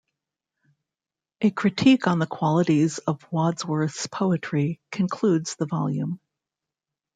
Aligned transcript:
A 1.41 1.51
critique 1.51 2.07
on 2.07 2.17
the 2.17 2.25
qualities 2.25 2.97
of 2.97 3.23
Wordsworth's 3.31 4.07
poetry 4.07 4.79
concludes 4.91 5.55
the 5.57 5.67
volume. 5.67 6.19